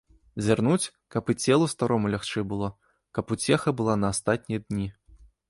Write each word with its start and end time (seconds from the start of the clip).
Зірнуць, 0.45 0.91
каб 1.15 1.29
і 1.33 1.35
целу 1.43 1.67
старому 1.73 2.09
лягчэй 2.15 2.43
было, 2.55 2.71
каб 3.19 3.35
уцеха 3.37 3.75
была 3.83 3.93
на 4.07 4.13
астатнія 4.17 4.59
дні. 4.67 4.87